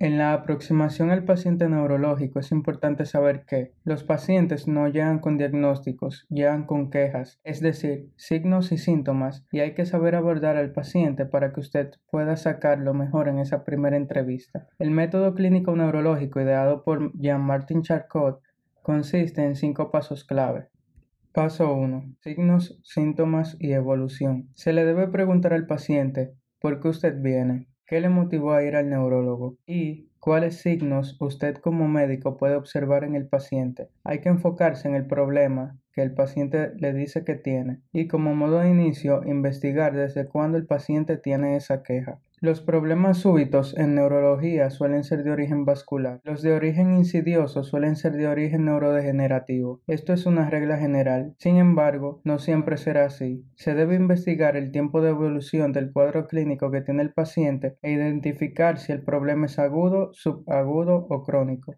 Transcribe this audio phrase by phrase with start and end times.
[0.00, 5.38] En la aproximación al paciente neurológico es importante saber que los pacientes no llegan con
[5.38, 10.70] diagnósticos, llegan con quejas, es decir, signos y síntomas, y hay que saber abordar al
[10.70, 14.68] paciente para que usted pueda sacarlo mejor en esa primera entrevista.
[14.78, 18.40] El método clínico neurológico ideado por Jean-Martin Charcot
[18.82, 20.68] consiste en cinco pasos clave.
[21.32, 22.14] Paso 1.
[22.20, 24.48] Signos, síntomas y evolución.
[24.54, 28.76] Se le debe preguntar al paciente por qué usted viene, ¿Qué le motivó a ir
[28.76, 29.56] al neurólogo?
[29.66, 33.88] ¿Y cuáles signos usted como médico puede observar en el paciente?
[34.04, 38.34] Hay que enfocarse en el problema que el paciente le dice que tiene y como
[38.34, 42.20] modo de inicio investigar desde cuándo el paciente tiene esa queja.
[42.40, 46.20] Los problemas súbitos en neurología suelen ser de origen vascular.
[46.22, 49.80] Los de origen insidioso suelen ser de origen neurodegenerativo.
[49.88, 51.34] Esto es una regla general.
[51.38, 53.44] Sin embargo, no siempre será así.
[53.56, 57.90] Se debe investigar el tiempo de evolución del cuadro clínico que tiene el paciente e
[57.90, 61.74] identificar si el problema es agudo, subagudo o crónico.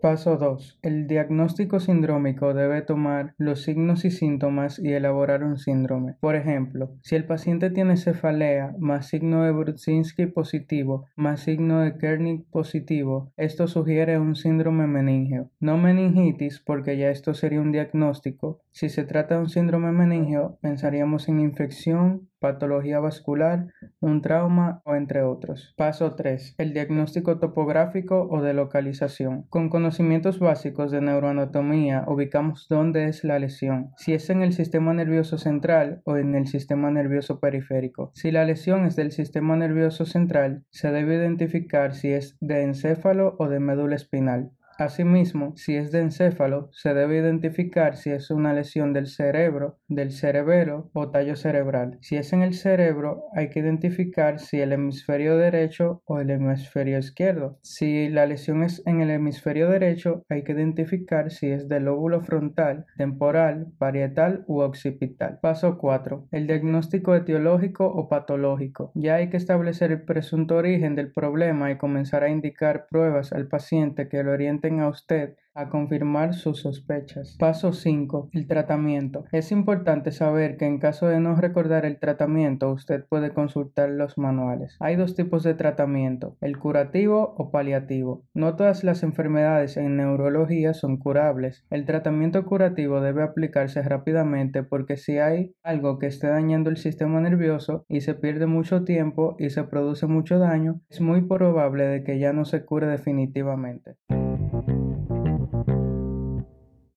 [0.00, 0.78] Paso 2.
[0.82, 6.16] El diagnóstico sindrómico debe tomar los signos y síntomas y elaborar un síndrome.
[6.20, 11.96] Por ejemplo, si el paciente tiene cefalea más signo de Brudzinski positivo más signo de
[11.96, 15.50] Kernig positivo, esto sugiere un síndrome meningeo.
[15.60, 18.60] No meningitis porque ya esto sería un diagnóstico.
[18.72, 23.66] Si se trata de un síndrome meningeo, pensaríamos en infección, patología vascular,
[24.00, 25.74] un trauma o entre otros.
[25.76, 26.54] Paso 3.
[26.58, 29.44] El diagnóstico topográfico o de localización.
[29.48, 34.92] Con conocimientos básicos de neuroanatomía ubicamos dónde es la lesión, si es en el sistema
[34.94, 38.12] nervioso central o en el sistema nervioso periférico.
[38.14, 43.36] Si la lesión es del sistema nervioso central, se debe identificar si es de encéfalo
[43.38, 44.50] o de médula espinal.
[44.78, 50.12] Asimismo, si es de encéfalo, se debe identificar si es una lesión del cerebro, del
[50.12, 51.98] cerebelo o tallo cerebral.
[52.02, 56.98] Si es en el cerebro, hay que identificar si el hemisferio derecho o el hemisferio
[56.98, 57.58] izquierdo.
[57.62, 62.20] Si la lesión es en el hemisferio derecho, hay que identificar si es del lóbulo
[62.20, 65.38] frontal, temporal, parietal u occipital.
[65.40, 66.28] Paso 4.
[66.32, 68.92] El diagnóstico etiológico o patológico.
[68.94, 73.48] Ya hay que establecer el presunto origen del problema y comenzar a indicar pruebas al
[73.48, 77.34] paciente que lo oriente a usted a confirmar sus sospechas.
[77.38, 78.28] Paso 5.
[78.32, 79.24] El tratamiento.
[79.32, 84.18] Es importante saber que en caso de no recordar el tratamiento, usted puede consultar los
[84.18, 84.76] manuales.
[84.80, 88.26] Hay dos tipos de tratamiento, el curativo o paliativo.
[88.34, 91.64] No todas las enfermedades en neurología son curables.
[91.70, 97.18] El tratamiento curativo debe aplicarse rápidamente porque si hay algo que esté dañando el sistema
[97.22, 102.04] nervioso y se pierde mucho tiempo y se produce mucho daño, es muy probable de
[102.04, 103.96] que ya no se cure definitivamente.